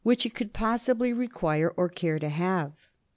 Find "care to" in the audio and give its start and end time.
1.87-2.27